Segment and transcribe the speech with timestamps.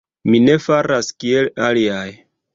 [0.29, 2.09] Mi ne faras, kiel aliaj.